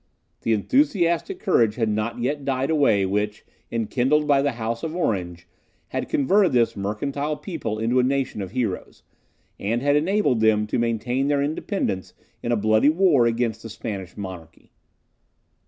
The 0.41 0.53
enthusiastic 0.53 1.39
courage 1.39 1.75
had 1.75 1.87
not 1.87 2.17
yet 2.17 2.43
died 2.43 2.71
away 2.71 3.05
which, 3.05 3.45
enkindled 3.71 4.25
by 4.27 4.41
the 4.41 4.53
House 4.53 4.81
of 4.81 4.95
Orange, 4.95 5.47
had 5.89 6.09
converted 6.09 6.53
this 6.53 6.75
mercantile 6.75 7.37
people 7.37 7.77
into 7.77 7.99
a 7.99 8.03
nation 8.03 8.41
of 8.41 8.49
heroes, 8.49 9.03
and 9.59 9.83
had 9.83 9.95
enabled 9.95 10.39
them 10.39 10.65
to 10.65 10.79
maintain 10.79 11.27
their 11.27 11.43
independence 11.43 12.15
in 12.41 12.51
a 12.51 12.57
bloody 12.57 12.89
war 12.89 13.27
against 13.27 13.61
the 13.61 13.69
Spanish 13.69 14.17
monarchy. 14.17 14.71